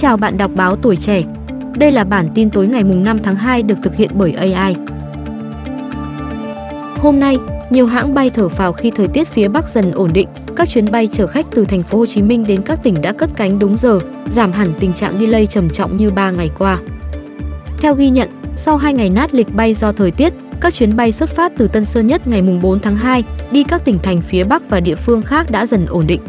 [0.00, 1.22] chào bạn đọc báo tuổi trẻ.
[1.76, 4.76] Đây là bản tin tối ngày mùng 5 tháng 2 được thực hiện bởi AI.
[6.96, 7.36] Hôm nay,
[7.70, 10.28] nhiều hãng bay thở phào khi thời tiết phía Bắc dần ổn định.
[10.56, 13.12] Các chuyến bay chở khách từ thành phố Hồ Chí Minh đến các tỉnh đã
[13.12, 13.98] cất cánh đúng giờ,
[14.30, 16.78] giảm hẳn tình trạng delay trầm trọng như 3 ngày qua.
[17.78, 21.12] Theo ghi nhận, sau 2 ngày nát lịch bay do thời tiết, các chuyến bay
[21.12, 24.44] xuất phát từ Tân Sơn Nhất ngày 4 tháng 2 đi các tỉnh thành phía
[24.44, 26.20] Bắc và địa phương khác đã dần ổn định.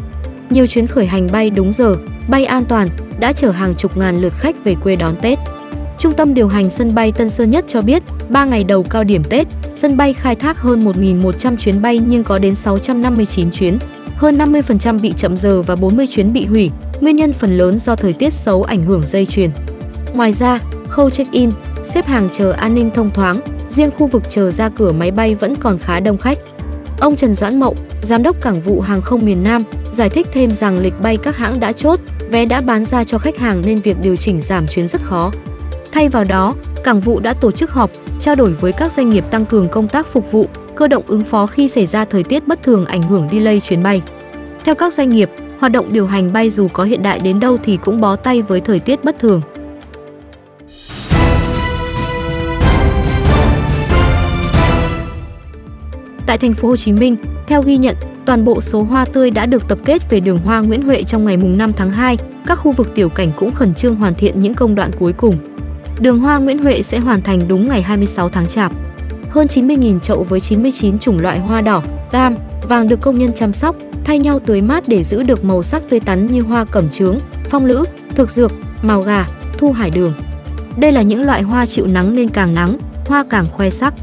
[0.50, 1.96] Nhiều chuyến khởi hành bay đúng giờ,
[2.28, 2.88] bay an toàn
[3.22, 5.38] đã chở hàng chục ngàn lượt khách về quê đón Tết.
[5.98, 9.04] Trung tâm điều hành sân bay Tân Sơn Nhất cho biết, 3 ngày đầu cao
[9.04, 13.78] điểm Tết, sân bay khai thác hơn 1.100 chuyến bay nhưng có đến 659 chuyến.
[14.16, 17.94] Hơn 50% bị chậm giờ và 40 chuyến bị hủy, nguyên nhân phần lớn do
[17.94, 19.50] thời tiết xấu ảnh hưởng dây chuyền.
[20.14, 21.50] Ngoài ra, khâu check-in,
[21.82, 25.34] xếp hàng chờ an ninh thông thoáng, riêng khu vực chờ ra cửa máy bay
[25.34, 26.38] vẫn còn khá đông khách.
[27.02, 30.50] Ông Trần Doãn Mậu, Giám đốc Cảng vụ Hàng không miền Nam, giải thích thêm
[30.50, 33.80] rằng lịch bay các hãng đã chốt, vé đã bán ra cho khách hàng nên
[33.80, 35.32] việc điều chỉnh giảm chuyến rất khó.
[35.92, 36.54] Thay vào đó,
[36.84, 39.88] Cảng vụ đã tổ chức họp, trao đổi với các doanh nghiệp tăng cường công
[39.88, 43.02] tác phục vụ, cơ động ứng phó khi xảy ra thời tiết bất thường ảnh
[43.02, 44.02] hưởng delay chuyến bay.
[44.64, 47.56] Theo các doanh nghiệp, hoạt động điều hành bay dù có hiện đại đến đâu
[47.62, 49.42] thì cũng bó tay với thời tiết bất thường.
[56.32, 57.16] Tại thành phố Hồ Chí Minh,
[57.46, 60.60] theo ghi nhận, toàn bộ số hoa tươi đã được tập kết về đường Hoa
[60.60, 62.16] Nguyễn Huệ trong ngày mùng 5 tháng 2.
[62.46, 65.36] Các khu vực tiểu cảnh cũng khẩn trương hoàn thiện những công đoạn cuối cùng.
[66.00, 68.72] Đường Hoa Nguyễn Huệ sẽ hoàn thành đúng ngày 26 tháng Chạp.
[69.30, 72.34] Hơn 90.000 chậu với 99 chủng loại hoa đỏ, cam,
[72.68, 75.82] vàng được công nhân chăm sóc, thay nhau tưới mát để giữ được màu sắc
[75.88, 77.18] tươi tắn như hoa cẩm trướng,
[77.50, 79.26] phong lữ, thực dược, màu gà,
[79.58, 80.12] thu hải đường.
[80.76, 83.94] Đây là những loại hoa chịu nắng nên càng nắng, hoa càng khoe sắc.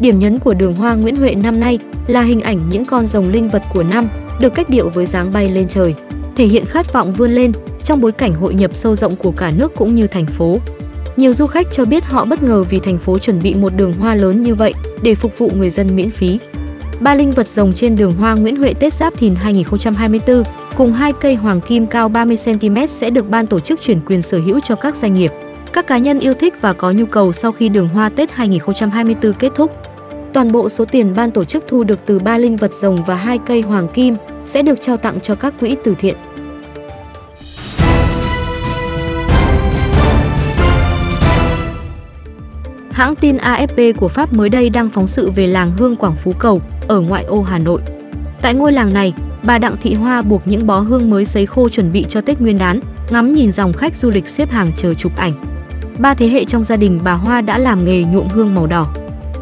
[0.00, 3.28] Điểm nhấn của đường hoa Nguyễn Huệ năm nay là hình ảnh những con rồng
[3.28, 4.08] linh vật của năm
[4.40, 5.94] được cách điệu với dáng bay lên trời,
[6.36, 7.52] thể hiện khát vọng vươn lên
[7.84, 10.58] trong bối cảnh hội nhập sâu rộng của cả nước cũng như thành phố.
[11.16, 13.92] Nhiều du khách cho biết họ bất ngờ vì thành phố chuẩn bị một đường
[13.92, 16.38] hoa lớn như vậy để phục vụ người dân miễn phí.
[17.00, 20.42] Ba linh vật rồng trên đường hoa Nguyễn Huệ Tết Giáp Thìn 2024
[20.76, 24.22] cùng hai cây hoàng kim cao 30 cm sẽ được ban tổ chức chuyển quyền
[24.22, 25.32] sở hữu cho các doanh nghiệp,
[25.72, 29.32] các cá nhân yêu thích và có nhu cầu sau khi đường hoa Tết 2024
[29.32, 29.89] kết thúc.
[30.32, 33.14] Toàn bộ số tiền ban tổ chức thu được từ ba linh vật rồng và
[33.14, 36.16] hai cây hoàng kim sẽ được trao tặng cho các quỹ từ thiện.
[42.90, 46.32] Hãng tin AFP của Pháp mới đây đăng phóng sự về làng hương Quảng Phú
[46.38, 47.80] Cầu ở ngoại ô Hà Nội.
[48.42, 51.68] Tại ngôi làng này, bà Đặng Thị Hoa buộc những bó hương mới sấy khô
[51.68, 52.80] chuẩn bị cho Tết Nguyên đán,
[53.10, 55.32] ngắm nhìn dòng khách du lịch xếp hàng chờ chụp ảnh.
[55.98, 58.86] Ba thế hệ trong gia đình bà Hoa đã làm nghề nhuộm hương màu đỏ.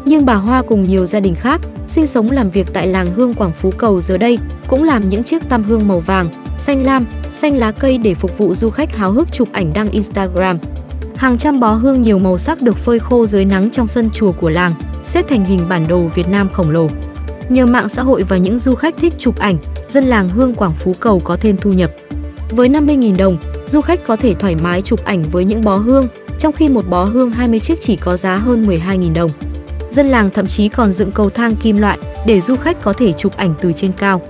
[0.05, 3.33] Nhưng bà Hoa cùng nhiều gia đình khác sinh sống làm việc tại làng hương
[3.33, 4.37] Quảng Phú Cầu giờ đây
[4.67, 8.37] cũng làm những chiếc tam hương màu vàng, xanh lam, xanh lá cây để phục
[8.37, 10.57] vụ du khách háo hức chụp ảnh đăng Instagram.
[11.15, 14.31] Hàng trăm bó hương nhiều màu sắc được phơi khô dưới nắng trong sân chùa
[14.31, 14.73] của làng,
[15.03, 16.87] xếp thành hình bản đồ Việt Nam khổng lồ.
[17.49, 20.73] Nhờ mạng xã hội và những du khách thích chụp ảnh, dân làng hương Quảng
[20.79, 21.91] Phú Cầu có thêm thu nhập.
[22.49, 26.07] Với 50.000 đồng, du khách có thể thoải mái chụp ảnh với những bó hương,
[26.39, 29.31] trong khi một bó hương 20 chiếc chỉ có giá hơn 12.000 đồng.
[29.89, 33.13] Dân làng thậm chí còn dựng cầu thang kim loại để du khách có thể
[33.13, 34.21] chụp ảnh từ trên cao.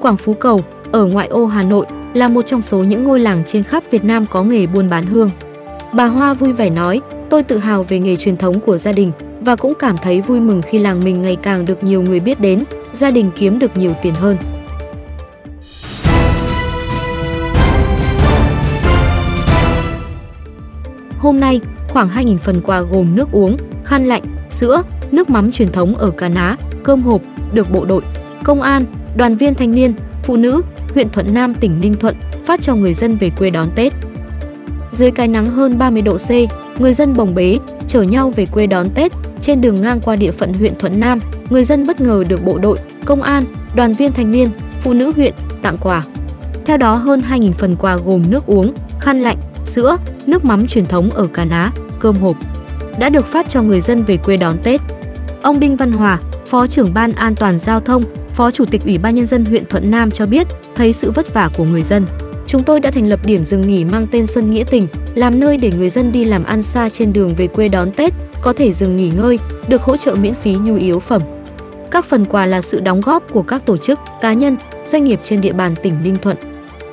[0.00, 0.60] Quảng Phú Cầu,
[0.92, 4.04] ở ngoại ô Hà Nội, là một trong số những ngôi làng trên khắp Việt
[4.04, 5.30] Nam có nghề buôn bán hương.
[5.92, 7.00] Bà Hoa vui vẻ nói,
[7.30, 10.40] tôi tự hào về nghề truyền thống của gia đình và cũng cảm thấy vui
[10.40, 13.76] mừng khi làng mình ngày càng được nhiều người biết đến, gia đình kiếm được
[13.76, 14.36] nhiều tiền hơn.
[21.18, 25.72] Hôm nay, khoảng 2.000 phần quà gồm nước uống, khăn lạnh, sữa, nước mắm truyền
[25.72, 27.20] thống ở Cà Ná, cơm hộp
[27.52, 28.02] được bộ đội,
[28.44, 28.84] công an,
[29.16, 30.62] đoàn viên thanh niên, phụ nữ,
[30.94, 33.92] huyện Thuận Nam tỉnh Ninh Thuận phát cho người dân về quê đón Tết.
[34.92, 36.30] Dưới cái nắng hơn 30 độ C,
[36.80, 39.12] người dân bồng bế, chở nhau về quê đón Tết.
[39.40, 41.20] Trên đường ngang qua địa phận huyện Thuận Nam,
[41.50, 43.44] người dân bất ngờ được bộ đội, công an,
[43.74, 44.48] đoàn viên thanh niên,
[44.80, 46.04] phụ nữ huyện tặng quà.
[46.64, 49.96] Theo đó, hơn 2.000 phần quà gồm nước uống, khăn lạnh, sữa,
[50.26, 52.36] nước mắm truyền thống ở Cà Ná, cơm hộp
[52.98, 54.80] đã được phát cho người dân về quê đón Tết.
[55.42, 58.02] Ông Đinh Văn Hòa, Phó trưởng Ban An toàn Giao thông,
[58.34, 61.34] Phó Chủ tịch Ủy ban Nhân dân huyện Thuận Nam cho biết, thấy sự vất
[61.34, 62.06] vả của người dân.
[62.46, 65.56] Chúng tôi đã thành lập điểm dừng nghỉ mang tên Xuân Nghĩa Tình, làm nơi
[65.56, 68.12] để người dân đi làm ăn xa trên đường về quê đón Tết,
[68.42, 69.38] có thể dừng nghỉ ngơi,
[69.68, 71.22] được hỗ trợ miễn phí nhu yếu phẩm.
[71.90, 75.20] Các phần quà là sự đóng góp của các tổ chức, cá nhân, doanh nghiệp
[75.22, 76.36] trên địa bàn tỉnh Ninh Thuận.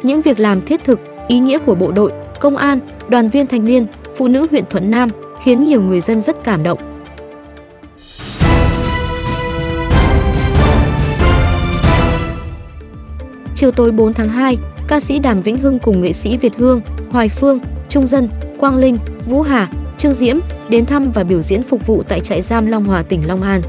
[0.04, 3.66] Những việc làm thiết thực, ý nghĩa của bộ đội, công an, đoàn viên thanh
[3.66, 5.10] niên, phụ nữ huyện Thuận Nam
[5.44, 6.93] khiến nhiều người dân rất cảm động.
[13.56, 14.58] Chiều tối 4 tháng 2,
[14.88, 17.60] ca sĩ Đàm Vĩnh Hưng cùng nghệ sĩ Việt Hương, Hoài Phương,
[17.90, 19.68] Trung Dân, Quang Linh, Vũ Hà,
[19.98, 20.38] Trương Diễm
[20.70, 23.62] đến thăm và biểu diễn phục vụ tại trại giam Long Hòa tỉnh Long An.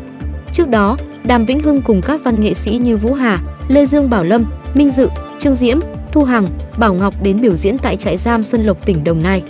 [0.53, 4.11] Trước đó, Đàm Vĩnh Hưng cùng các văn nghệ sĩ như Vũ Hà, Lê Dương
[4.11, 4.45] Bảo Lâm,
[4.75, 5.09] Minh Dự,
[5.39, 5.79] Trương Diễm,
[6.13, 6.47] Thu Hằng,
[6.79, 9.43] Bảo Ngọc đến biểu diễn tại trại giam Xuân Lộc tỉnh Đồng Nai.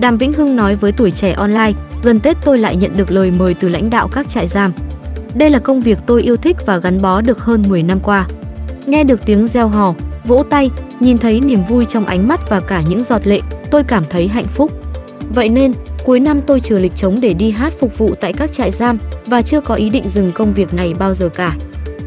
[0.00, 1.72] Đàm Vĩnh Hưng nói với tuổi trẻ online,
[2.02, 4.72] gần Tết tôi lại nhận được lời mời từ lãnh đạo các trại giam.
[5.34, 8.26] Đây là công việc tôi yêu thích và gắn bó được hơn 10 năm qua.
[8.86, 9.94] Nghe được tiếng reo hò,
[10.24, 13.40] vỗ tay, nhìn thấy niềm vui trong ánh mắt và cả những giọt lệ,
[13.70, 14.72] tôi cảm thấy hạnh phúc.
[15.34, 15.72] Vậy nên,
[16.04, 18.98] cuối năm tôi trừ lịch trống để đi hát phục vụ tại các trại giam
[19.26, 21.56] và chưa có ý định dừng công việc này bao giờ cả.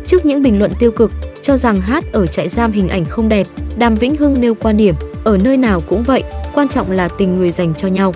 [0.07, 1.11] Trước những bình luận tiêu cực
[1.41, 3.47] cho rằng hát ở trại giam hình ảnh không đẹp,
[3.77, 6.23] Đàm Vĩnh Hưng nêu quan điểm, ở nơi nào cũng vậy,
[6.53, 8.13] quan trọng là tình người dành cho nhau.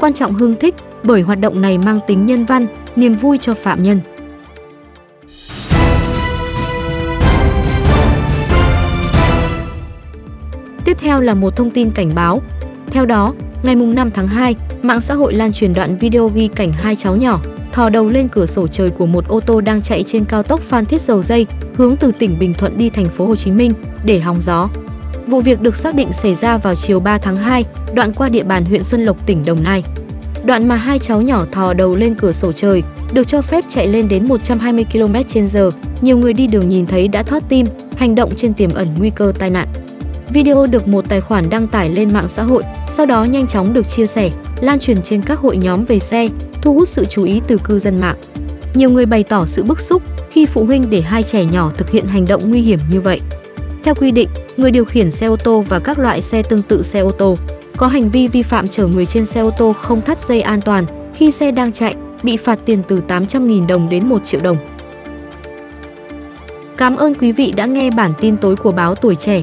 [0.00, 2.66] Quan trọng Hưng thích bởi hoạt động này mang tính nhân văn,
[2.96, 4.00] niềm vui cho phạm nhân.
[10.94, 12.42] Tiếp theo là một thông tin cảnh báo.
[12.86, 16.72] Theo đó, ngày 5 tháng 2, mạng xã hội lan truyền đoạn video ghi cảnh
[16.72, 17.40] hai cháu nhỏ
[17.72, 20.60] thò đầu lên cửa sổ trời của một ô tô đang chạy trên cao tốc
[20.60, 21.46] Phan Thiết Dầu Dây,
[21.76, 23.72] hướng từ tỉnh Bình Thuận đi thành phố Hồ Chí Minh
[24.04, 24.68] để hóng gió.
[25.26, 27.64] Vụ việc được xác định xảy ra vào chiều 3 tháng 2,
[27.94, 29.84] đoạn qua địa bàn huyện Xuân Lộc, tỉnh Đồng Nai.
[30.44, 32.82] Đoạn mà hai cháu nhỏ thò đầu lên cửa sổ trời,
[33.12, 35.70] được cho phép chạy lên đến 120 km/h.
[36.00, 37.66] Nhiều người đi đường nhìn thấy đã thót tim,
[37.96, 39.68] hành động trên tiềm ẩn nguy cơ tai nạn.
[40.30, 43.72] Video được một tài khoản đăng tải lên mạng xã hội, sau đó nhanh chóng
[43.72, 44.30] được chia sẻ,
[44.60, 46.28] lan truyền trên các hội nhóm về xe,
[46.62, 48.16] thu hút sự chú ý từ cư dân mạng.
[48.74, 51.90] Nhiều người bày tỏ sự bức xúc khi phụ huynh để hai trẻ nhỏ thực
[51.90, 53.20] hiện hành động nguy hiểm như vậy.
[53.84, 56.82] Theo quy định, người điều khiển xe ô tô và các loại xe tương tự
[56.82, 57.36] xe ô tô
[57.76, 60.60] có hành vi vi phạm chở người trên xe ô tô không thắt dây an
[60.60, 64.56] toàn khi xe đang chạy bị phạt tiền từ 800.000 đồng đến 1 triệu đồng.
[66.76, 69.42] Cảm ơn quý vị đã nghe bản tin tối của báo Tuổi Trẻ.